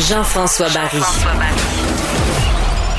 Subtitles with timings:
[0.00, 0.98] Jean-François Barry.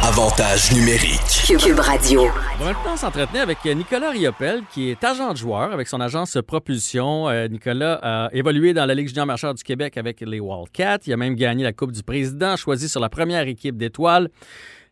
[0.03, 1.19] Avantage numérique.
[1.59, 2.21] Cube Radio.
[2.59, 6.37] On va maintenant s'entretenir avec Nicolas Riopel, qui est agent de joueur avec son agence
[6.45, 7.29] Propulsion.
[7.29, 10.99] Euh, Nicolas a évolué dans la Ligue junior majeure du Québec avec les Wildcats.
[11.07, 14.29] Il a même gagné la Coupe du Président, choisi sur la première équipe d'étoiles.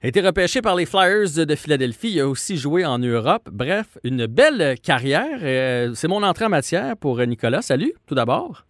[0.04, 2.12] A été repêché par les Flyers de Philadelphie.
[2.14, 3.48] Il a aussi joué en Europe.
[3.52, 5.40] Bref, une belle carrière.
[5.44, 7.62] Euh, C'est mon entrée en matière pour Nicolas.
[7.62, 8.66] Salut, tout d'abord.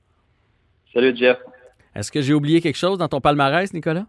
[0.93, 1.37] Salut, Jeff.
[1.95, 4.05] Est-ce que j'ai oublié quelque chose dans ton palmarès, Nicolas?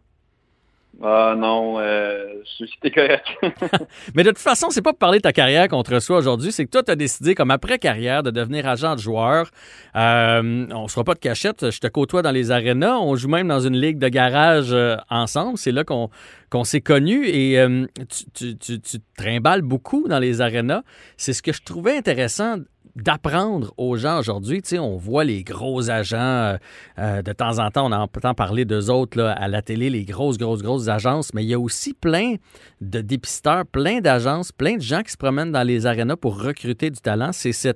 [1.00, 3.26] Ah non, euh, je suis correct.
[4.14, 6.66] Mais de toute façon, c'est pas pour parler de ta carrière contre soi aujourd'hui, c'est
[6.66, 9.50] que toi, tu as décidé, comme après-carrière, de devenir agent de joueur.
[9.96, 13.28] Euh, on se fera pas de cachette, je te côtoie dans les arénas, on joue
[13.28, 16.10] même dans une ligue de garage euh, ensemble, c'est là qu'on
[16.50, 20.82] qu'on s'est connus et euh, tu, tu, tu, tu te trimbales beaucoup dans les arénas.
[21.16, 22.56] C'est ce que je trouvais intéressant
[22.96, 24.62] d'apprendre aux gens aujourd'hui.
[24.78, 26.56] On voit les gros agents, euh,
[26.98, 30.38] euh, de temps en temps, on entend parler d'eux autres à la télé, les grosses,
[30.38, 32.34] grosses, grosses agences, mais il y a aussi plein
[32.80, 36.90] de dépisteurs, plein d'agences, plein de gens qui se promènent dans les arénas pour recruter
[36.90, 37.30] du talent.
[37.32, 37.70] C'est ce,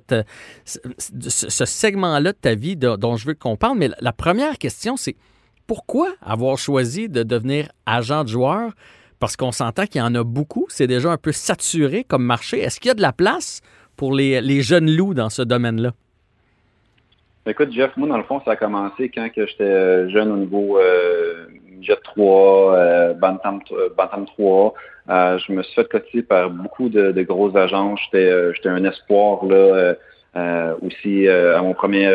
[1.65, 3.77] segment-là de ta vie dont je veux qu'on parle.
[3.77, 5.15] Mais la première question, c'est
[5.65, 8.71] pourquoi avoir choisi de devenir agent de joueur?
[9.19, 12.59] Parce qu'on s'entend qu'il y en a beaucoup, c'est déjà un peu saturé comme marché.
[12.59, 13.61] Est-ce qu'il y a de la place
[13.97, 15.91] pour les, jeunes loups dans ce domaine-là?
[17.45, 21.47] Écoute, Jeff, moi, dans le fond, ça a commencé quand j'étais jeune au niveau euh,
[21.81, 23.61] Jet 3, euh, Bantam,
[23.97, 24.73] Bantam 3.
[25.09, 27.99] Euh, je me suis fait cotiser par beaucoup de, de grosses agences.
[28.11, 29.95] J'étais un espoir là
[30.81, 32.07] aussi à mon premier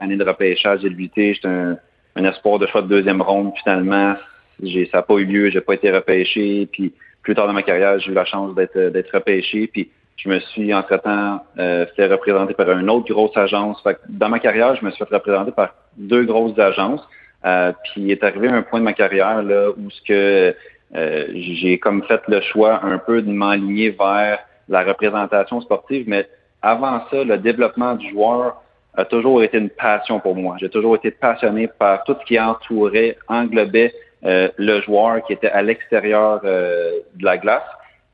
[0.00, 1.34] année de repêchage d'éluité.
[1.34, 3.52] J'étais un, espoir de choix de deuxième ronde.
[3.62, 4.16] Finalement,
[4.60, 5.50] ça n'a pas eu lieu.
[5.50, 6.68] J'ai pas été repêché.
[6.70, 9.68] Puis plus tard dans ma carrière, j'ai eu la chance d'être repêché.
[9.68, 9.88] Puis
[10.22, 13.80] je me suis, entre-temps, euh, fait représenter par une autre grosse agence.
[13.82, 17.06] Fait que dans ma carrière, je me suis fait représenter par deux grosses agences.
[17.46, 20.54] Euh, puis est arrivé un point de ma carrière là où ce que
[20.94, 26.28] euh, j'ai comme fait le choix un peu de m'aligner vers la représentation sportive, mais
[26.60, 28.62] avant ça, le développement du joueur
[28.94, 30.56] a toujours été une passion pour moi.
[30.60, 33.94] J'ai toujours été passionné par tout ce qui entourait, englobait
[34.24, 37.62] euh, le joueur qui était à l'extérieur euh, de la glace.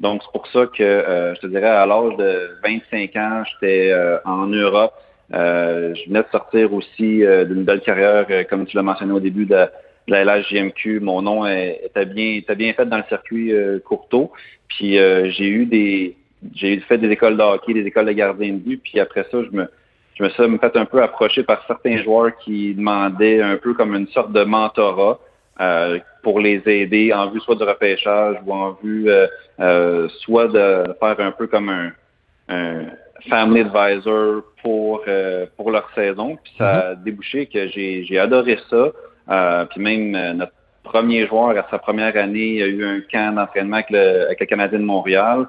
[0.01, 3.91] Donc, c'est pour ça que euh, je te dirais, à l'âge de 25 ans, j'étais
[3.91, 4.93] euh, en Europe.
[5.33, 9.47] Euh, je venais de sortir aussi d'une belle carrière, comme tu l'as mentionné au début,
[9.47, 9.69] de, de
[10.09, 11.01] la LHJMQ.
[11.01, 13.53] Mon nom était bien, était bien fait dans le circuit
[13.85, 14.33] Courteau.
[14.69, 16.17] Puis j'ai eu des.
[16.55, 19.39] J'ai fait des écoles de hockey, des écoles de gardien de but, puis après ça,
[19.43, 19.69] je me,
[20.15, 23.95] je me suis fait un peu approcher par certains joueurs qui demandaient un peu comme
[23.95, 25.19] une sorte de mentorat.
[25.61, 29.27] Euh, pour les aider en vue soit du repêchage ou en vue euh,
[29.61, 31.93] euh, soit de faire un peu comme un,
[32.49, 32.83] un
[33.31, 35.03] family advisor pour
[35.57, 36.37] pour leur saison.
[36.43, 39.67] Puis ça a débouché que j'ai j'ai adoré ça.
[39.71, 40.53] puis même notre
[40.83, 44.47] premier joueur à sa première année a eu un camp d'entraînement avec le, avec le
[44.47, 45.47] Canadien de Montréal.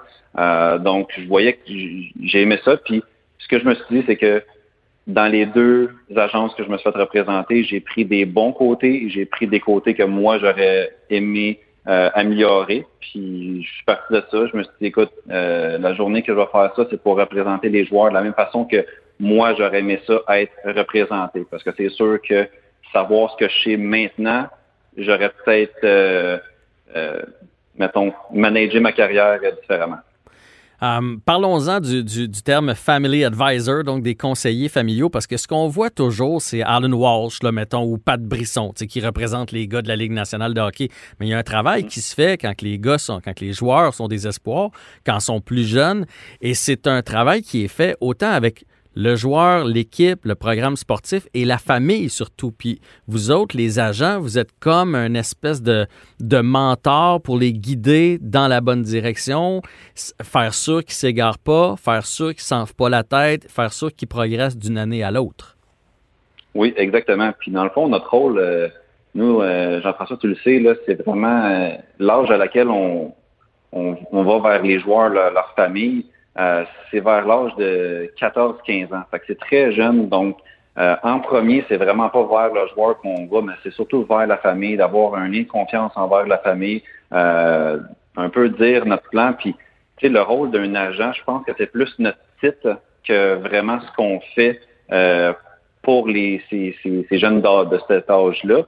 [0.80, 2.78] donc je voyais que j'ai aimé ça.
[2.78, 3.04] Puis
[3.40, 4.42] ce que je me suis dit, c'est que
[5.08, 9.10] dans les deux agences que je me suis fait représenter, j'ai pris des bons côtés,
[9.10, 12.86] j'ai pris des côtés que moi j'aurais aimé euh, améliorer.
[13.00, 14.48] Puis je suis parti de ça.
[14.48, 17.18] Je me suis dit, écoute, euh, la journée que je vais faire ça, c'est pour
[17.18, 18.86] représenter les joueurs de la même façon que
[19.20, 21.46] moi j'aurais aimé ça être représenté.
[21.50, 22.46] Parce que c'est sûr que
[22.92, 24.48] savoir ce que je sais maintenant,
[24.98, 26.38] j'aurais peut-être, euh,
[26.96, 27.22] euh,
[27.78, 30.00] mettons, managé ma carrière différemment.
[30.80, 35.48] Um, Parlons-en du, du, du, terme family advisor, donc des conseillers familiaux, parce que ce
[35.48, 39.82] qu'on voit toujours, c'est Alan Walsh, là, mettons, ou Pat Brisson, qui représente les gars
[39.82, 40.90] de la Ligue nationale de hockey.
[41.20, 43.54] Mais il y a un travail qui se fait quand les gars sont, quand les
[43.54, 44.70] joueurs sont des espoirs,
[45.04, 46.06] quand sont plus jeunes,
[46.42, 48.66] et c'est un travail qui est fait autant avec
[48.98, 52.52] le joueur, l'équipe, le programme sportif et la famille surtout.
[52.52, 55.86] Puis vous autres, les agents, vous êtes comme un espèce de,
[56.42, 59.62] mentor pour les guider dans la bonne direction,
[60.24, 63.72] faire sûr qu'ils ne s'égarent pas, faire sûr qu'ils ne s'enfent pas la tête, faire
[63.72, 65.58] sûr qu'ils progressent d'une année à l'autre.
[66.56, 67.32] Oui, exactement.
[67.38, 68.68] Puis dans le fond, notre rôle, euh,
[69.14, 71.70] nous, euh, Jean-François, tu le sais, c'est vraiment euh,
[72.00, 73.14] l'âge à laquelle on,
[73.72, 76.08] va vers les joueurs, leur famille.
[76.40, 79.04] Euh, c'est vers l'âge de 14-15 ans.
[79.10, 80.08] Fait que c'est très jeune.
[80.08, 80.38] Donc,
[80.78, 84.28] euh, en premier, c'est vraiment pas vers le joueur qu'on va, mais c'est surtout vers
[84.28, 87.80] la famille, d'avoir un lien de confiance envers la famille, euh,
[88.16, 89.34] un peu dire notre plan.
[89.34, 89.56] Puis,
[89.98, 93.80] tu sais, le rôle d'un agent, je pense que c'est plus notre titre que vraiment
[93.80, 94.60] ce qu'on fait
[95.82, 98.64] pour les ces, ces, jeunes de, de cet âge-là.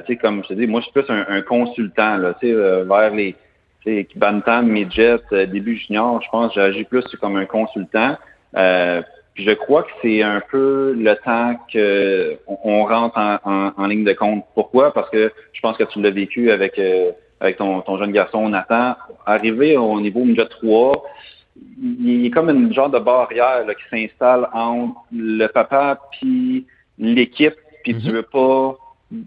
[0.00, 2.48] tu sais, comme je te dis, moi, je suis plus un, un consultant, là, tu
[2.48, 3.36] sais, vers les
[4.16, 8.16] Bantam, Midget, début junior, je pense j'agis plus comme un consultant.
[8.56, 9.02] Euh,
[9.34, 14.44] Puis je crois que c'est un peu le temps qu'on rentre en, ligne de compte.
[14.54, 14.92] Pourquoi?
[14.92, 18.96] Parce que je pense que tu l'as vécu avec, euh, avec ton, jeune garçon Nathan.
[19.24, 21.04] Arrivé au niveau midget 3,
[21.80, 26.66] il y a comme une genre de barrière qui s'installe entre le papa puis
[26.98, 27.54] l'équipe,
[27.84, 28.12] puis tu mm-hmm.
[28.12, 28.76] veux pas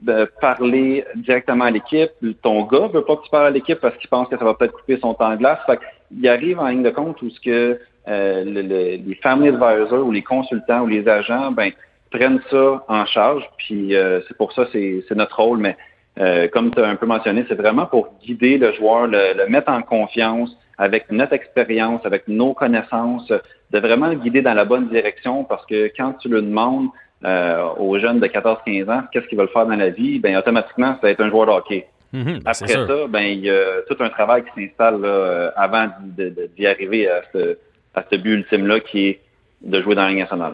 [0.10, 2.12] euh, parler directement à l'équipe.
[2.42, 4.54] Ton gars veut pas que tu parles à l'équipe parce qu'il pense que ça va
[4.54, 5.60] peut-être couper son temps de glace.
[5.66, 5.80] Fait
[6.12, 10.24] il arrive en ligne de compte où ce que euh, les family advisors ou les
[10.24, 11.72] consultants ou les agents ben,
[12.12, 13.44] prennent ça en charge.
[13.58, 15.60] Puis euh, c'est pour ça c'est notre rôle.
[15.60, 15.78] Mais
[16.20, 19.72] euh, comme tu as un peu mentionné, c'est vraiment pour guider le joueur, le, mettre
[19.72, 23.32] en confiance avec notre expérience, avec nos connaissances,
[23.72, 26.88] de vraiment le guider dans la bonne direction parce que quand tu le demandes
[27.24, 31.00] aux jeunes de 14-15 ans, qu'est-ce qu'ils veulent faire dans la vie, ben automatiquement, ça
[31.04, 31.88] va être un joueur de hockey.
[32.14, 35.06] Mhm, ben, Après ça, ben il y a tout un travail qui s'installe
[35.56, 37.58] avant d'y arriver à ce,
[37.94, 39.20] à ce but ultime-là qui est
[39.62, 40.54] de jouer dans la Ligue nationale.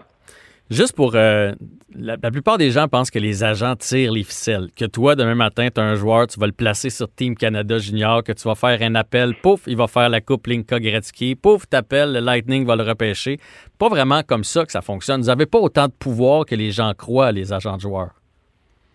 [0.69, 1.11] Juste pour.
[1.15, 1.51] Euh,
[1.97, 4.69] la, plupart des gens pensent que les agents tirent les ficelles.
[4.75, 7.77] Que toi, demain matin, tu as un joueur, tu vas le placer sur Team Canada
[7.77, 11.35] Junior, que tu vas faire un appel, pouf, il va faire la Coupe Linka Gretzky,
[11.35, 13.37] pouf, t'appelles, le Lightning va le repêcher.
[13.77, 15.21] Pas vraiment comme ça que ça fonctionne.
[15.21, 18.11] Vous n'avez pas autant de pouvoir que les gens croient, les agents de joueurs.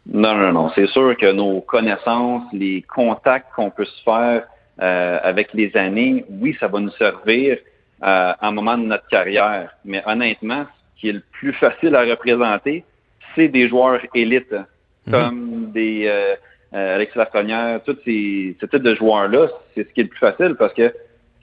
[0.06, 0.70] Non, non, non.
[0.74, 4.42] C'est sûr que nos connaissances, les contacts qu'on peut se faire
[4.82, 7.58] euh, avec les années, oui, ça va nous servir
[8.02, 9.70] à un moment de notre carrière.
[9.84, 10.64] Mais honnêtement,
[11.00, 12.84] qui est le plus facile à représenter,
[13.34, 14.54] c'est des joueurs élites,
[15.06, 15.12] mhm.
[15.12, 16.34] comme des euh,
[16.74, 20.18] euh, Alex Lafrenière, tous ces, ce type de joueurs-là, c'est ce qui est le plus
[20.18, 20.92] facile parce que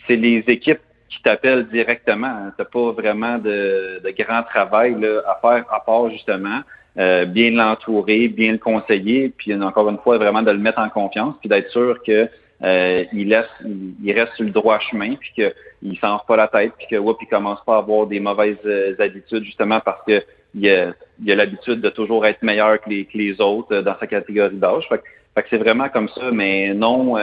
[0.05, 2.51] c'est les équipes qui t'appellent directement.
[2.55, 6.61] Tu n'as pas vraiment de, de, grand travail là, à faire à part justement
[6.97, 10.89] euh, bien l'entourer, bien le conseiller, puis encore une fois, vraiment de le mettre en
[10.89, 12.29] confiance, puis d'être sûr que
[12.63, 16.73] euh, il laisse, il, reste sur le droit chemin, puis qu'il s'en pas la tête,
[16.77, 20.23] puis que ouais, puis commence pas à avoir des mauvaises euh, habitudes justement parce que
[20.55, 20.93] il a,
[21.23, 24.55] il l'habitude de toujours être meilleur que les, que les autres euh, dans sa catégorie
[24.55, 24.87] d'âge.
[24.89, 25.03] Fait,
[25.35, 27.15] fait, que c'est vraiment comme ça, mais non,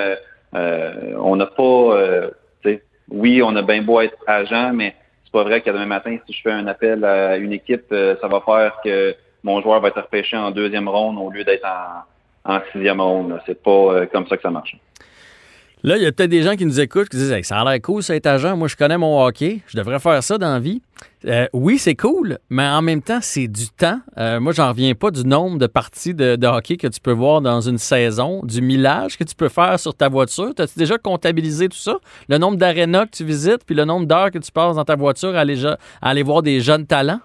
[0.53, 2.31] on n'a pas,
[3.11, 4.95] oui, on a bien beau être agent, mais
[5.25, 8.29] c'est pas vrai que demain matin, si je fais un appel à une équipe, ça
[8.29, 12.55] va faire que mon joueur va être repêché en deuxième ronde au lieu d'être en,
[12.55, 13.41] en sixième ronde.
[13.47, 14.77] C'est pas comme ça que ça marche.
[15.85, 17.79] Là, il y a peut-être des gens qui nous écoutent qui disent Ça a l'air
[17.83, 18.57] cool, cet agent.
[18.57, 19.61] Moi, je connais mon hockey.
[19.67, 20.81] Je devrais faire ça dans la vie.
[21.27, 24.01] Euh, oui, c'est cool, mais en même temps, c'est du temps.
[24.17, 27.43] Euh, moi, j'en reviens pas du nombre de parties de, hockey que tu peux voir
[27.43, 30.55] dans une saison, du millage que tu peux faire sur ta voiture.
[30.59, 31.99] As-tu déjà comptabilisé tout ça?
[32.31, 34.97] Le nombre d'arénas que tu visites, puis le nombre d'heures que tu passes dans ta
[34.97, 35.45] voiture à
[36.01, 37.21] aller, voir des jeunes talents?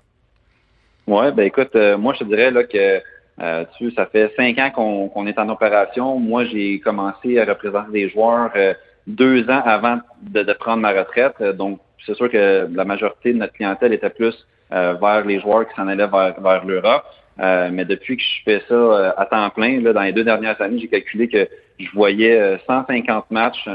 [1.08, 3.02] Oui, ben écoute, euh, moi, je te dirais là, que
[3.41, 6.19] euh, tu, ça fait cinq ans qu'on est en opération.
[6.19, 8.74] Moi, j'ai commencé à représenter des joueurs euh,
[9.07, 11.36] deux ans avant de, prendre ma retraite.
[11.39, 14.36] Euh, donc, c'est sûr que la majorité de notre clientèle était plus
[14.71, 17.03] vers les joueurs qui s'en allaient vers, vers l'Europe.
[17.39, 20.80] mais depuis que je fais ça à temps plein, là, dans les deux dernières années,
[20.80, 21.47] j'ai calculé que
[21.80, 23.68] je voyais 150 matchs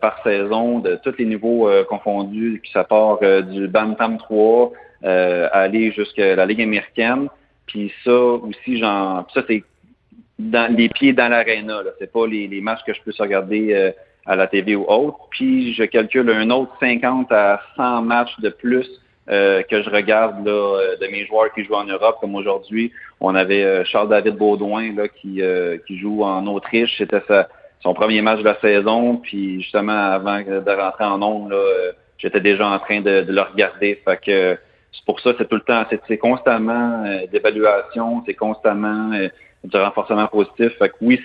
[0.00, 3.18] par saison de tous les niveaux confondus, qui ça part
[3.50, 4.72] du Bantam 3
[5.02, 7.28] à aller jusqu'à la Ligue américaine.
[7.68, 9.62] Puis ça aussi, genre, ça c'est
[10.38, 11.82] dans les pieds dans l'aréna.
[11.98, 13.90] C'est pas les, les, matchs que je peux regarder euh,
[14.26, 15.18] à la TV ou autre.
[15.30, 18.88] Puis je calcule un autre 50 à 100 matchs de plus
[19.30, 22.92] euh, que je regarde là, euh, de mes joueurs qui jouent en Europe, comme aujourd'hui.
[23.20, 25.42] On avait Charles-David Baudouin là, qui,
[25.86, 26.96] qui joue en Autriche.
[26.98, 27.22] C'était
[27.80, 29.16] son premier match de la saison.
[29.16, 31.54] Puis justement, avant de rentrer en ondes,
[32.16, 34.00] j'étais déjà en train de, de le regarder.
[34.04, 34.58] Fait que
[34.92, 39.28] c'est pour ça, c'est tout le temps, c'est constamment euh, d'évaluation, c'est constamment euh,
[39.64, 40.72] du renforcement positif.
[40.78, 41.20] Fait que oui,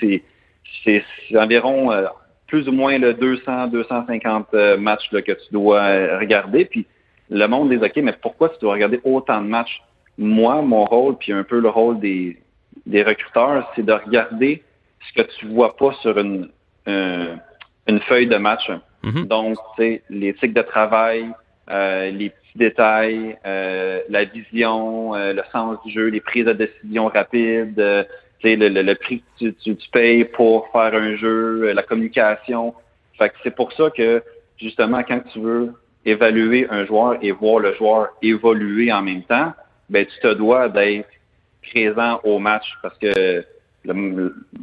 [0.83, 2.05] c'est environ euh,
[2.47, 6.65] plus ou moins le 200, 250 matchs que tu dois regarder.
[6.65, 6.85] Puis
[7.29, 9.81] le monde des OK, mais pourquoi tu dois regarder autant de matchs?
[10.17, 12.37] Moi, mon rôle, puis un peu le rôle des,
[12.85, 14.61] des recruteurs, c'est de regarder
[15.07, 16.49] ce que tu vois pas sur une,
[16.85, 18.69] une feuille de match.
[19.03, 19.27] Mm-hmm.
[19.27, 21.27] Donc, tu sais, l'éthique de travail,
[21.69, 27.79] les détails, euh, la vision, euh, le sens du jeu, les prises de décision rapides,
[27.79, 28.03] euh,
[28.43, 32.73] le, le, le, prix que tu, tu, payes pour faire un jeu, la communication.
[33.17, 34.21] Fait que c'est pour ça que
[34.57, 35.73] justement quand tu veux
[36.05, 39.53] évaluer un joueur et voir le joueur évoluer en même temps,
[39.89, 41.09] ben tu te dois d'être
[41.71, 43.45] présent au match parce que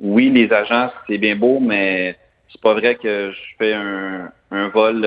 [0.02, 2.16] oui, les agents, c'est bien beau, mais
[2.50, 5.06] c'est pas vrai que je fais un, un vol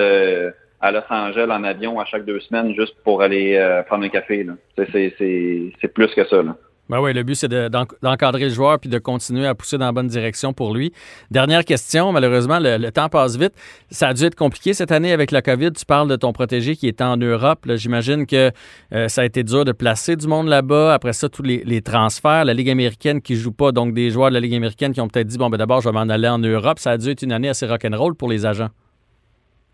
[0.84, 4.10] à Los Angeles en avion à chaque deux semaines juste pour aller euh, prendre un
[4.10, 4.46] café.
[4.78, 6.44] C'est plus que ça.
[6.90, 9.94] Ben oui, le but, c'est d'encadrer le joueur puis de continuer à pousser dans la
[9.94, 10.92] bonne direction pour lui.
[11.32, 13.54] Dernière question, malheureusement, le, temps passe vite.
[13.90, 15.72] Ça a dû être compliqué cette année avec la COVID.
[15.72, 17.66] Tu parles de ton protégé qui est en Europe.
[17.76, 18.52] J'imagine que
[18.94, 20.94] euh, ça a été dur de placer du monde là-bas.
[20.94, 24.34] Après ça, tous les, transferts, la Ligue américaine qui joue pas, donc des joueurs de
[24.34, 26.40] la Ligue américaine qui ont peut-être dit, bon, ben d'abord, je vais m'en aller en
[26.40, 26.80] Europe.
[26.80, 28.70] Ça a dû être une année assez rock'n'roll pour les agents.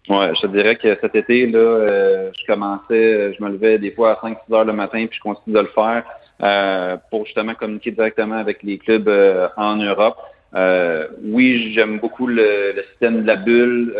[0.07, 3.91] Oui, je te dirais que cet été, là, euh, je commençais, je me levais des
[3.91, 6.03] fois à 5-6 heures le matin, puis je continue de le faire.
[6.41, 10.15] Euh, pour justement communiquer directement avec les clubs euh, en Europe.
[10.55, 13.93] Euh, oui, j'aime beaucoup le, système de la bulle.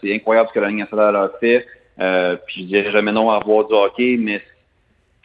[0.00, 1.66] c'est incroyable ce que la Ligue nationale a fait.
[2.46, 4.40] puis je dirais jamais non à voir du hockey, mais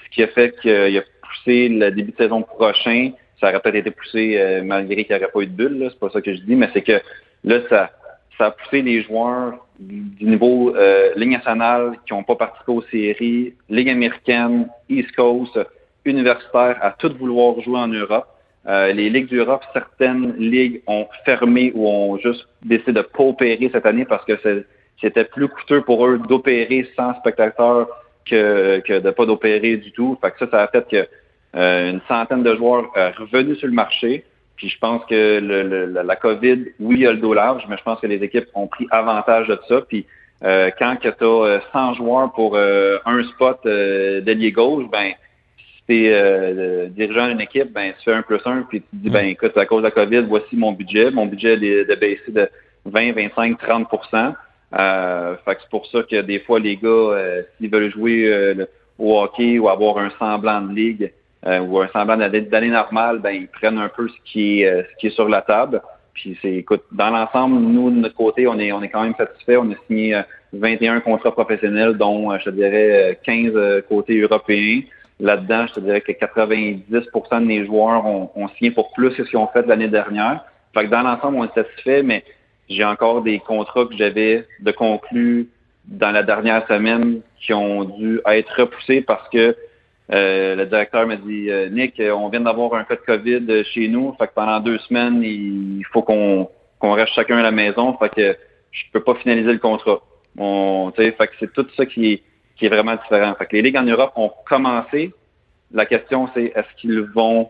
[0.04, 3.76] ce qui a fait qu'il a poussé le début de saison prochain, ça aurait peut-être
[3.76, 5.88] été poussé malgré qu'il n'y aurait pas eu de bulle.
[5.92, 7.00] C'est pas ça que je dis, mais c'est que
[7.44, 7.92] là, ça,
[8.40, 12.82] ça a poussé les joueurs du niveau euh, Ligue nationale qui n'ont pas participé aux
[12.84, 15.60] séries, Ligue américaine, East Coast,
[16.06, 18.28] universitaires à toutes vouloir jouer en Europe.
[18.68, 23.70] Euh, les ligues d'Europe, certaines ligues ont fermé ou ont juste décidé de pas opérer
[23.72, 24.34] cette année parce que
[25.00, 27.88] c'était plus coûteux pour eux d'opérer sans spectateurs
[28.26, 30.18] que, que de pas d'opérer du tout.
[30.22, 31.08] Fait que ça, ça a fait que
[31.56, 34.26] euh, une centaine de joueurs euh, revenus sur le marché.
[34.58, 37.78] Puis je pense que le, la COVID, oui, il y a le dos large, mais
[37.78, 39.82] je pense que les équipes ont pris avantage de ça.
[39.88, 40.06] Puis
[40.42, 45.14] quand tu as 100 joueurs pour un spot d'ailier gauche, ben
[45.90, 49.10] es euh, dirigeant d'une équipe, ben, tu fais un plus un, puis tu te dis,
[49.10, 51.12] ben, écoute, à cause de la COVID, voici mon budget.
[51.12, 52.50] Mon budget est de baisser de
[52.86, 54.34] 20, 25, 30%
[54.74, 58.26] euh, Fait que c'est pour ça que des fois, les gars, euh, s'ils veulent jouer
[58.28, 58.66] euh,
[59.00, 61.14] au hockey ou avoir un semblant de ligue
[61.46, 65.08] ou un semblant d'année normale, ben, ils prennent un peu ce qui est, ce qui
[65.08, 65.82] est sur la table.
[66.14, 69.16] Puis c'est, écoute, dans l'ensemble, nous, de notre côté, on est, on est quand même
[69.16, 69.56] satisfait.
[69.58, 70.20] On a signé
[70.54, 74.82] 21 contrats professionnels, dont, je te dirais, 15 côtés européens.
[75.20, 79.30] Là-dedans, je te dirais que 90% de mes joueurs ont, signé pour plus que ce
[79.30, 80.44] qu'ils ont fait l'année dernière.
[80.74, 82.24] Fait que dans l'ensemble, on est satisfait, mais
[82.70, 85.50] j'ai encore des contrats que j'avais de conclus
[85.86, 89.56] dans la dernière semaine qui ont dû être repoussés parce que
[90.12, 93.88] euh, le directeur m'a dit euh, Nick, on vient d'avoir un cas de COVID chez
[93.88, 96.48] nous, fait que pendant deux semaines, il faut qu'on
[96.82, 98.38] reste chacun à la maison, fait que
[98.72, 100.00] je peux pas finaliser le contrat.
[100.38, 102.24] On, fait que c'est tout ça qui est
[102.58, 103.36] qui est vraiment différent.
[103.38, 105.14] Fait que les ligues en Europe ont commencé.
[105.72, 107.50] La question, c'est est-ce qu'ils vont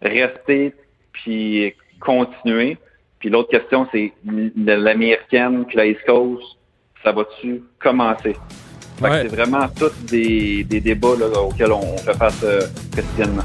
[0.00, 0.74] rester
[1.12, 2.78] puis continuer?
[3.18, 4.12] Puis l'autre question, c'est
[4.56, 6.44] l'américaine puis la East Coast,
[7.02, 8.36] ça va-tu commencer?
[9.00, 12.62] C'est vraiment tous des, débats auxquels on, fait face euh,
[12.94, 13.44] quotidiennement.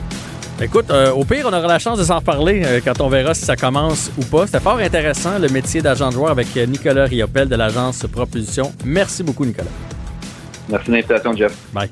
[0.61, 3.33] Écoute, euh, au pire, on aura la chance de s'en reparler euh, quand on verra
[3.33, 4.45] si ça commence ou pas.
[4.45, 8.71] C'était fort intéressant, le métier d'agent de joueur avec Nicolas Riopel de l'agence Propulsion.
[8.85, 9.71] Merci beaucoup, Nicolas.
[10.69, 11.55] Merci de l'invitation, Jeff.
[11.73, 11.89] Bye.